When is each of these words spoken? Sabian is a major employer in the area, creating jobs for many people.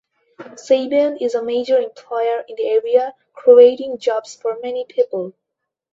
Sabian 0.55 1.15
is 1.21 1.35
a 1.35 1.43
major 1.43 1.77
employer 1.77 2.43
in 2.47 2.55
the 2.55 2.67
area, 2.69 3.13
creating 3.33 3.99
jobs 3.99 4.33
for 4.33 4.57
many 4.59 4.83
people. 4.89 5.33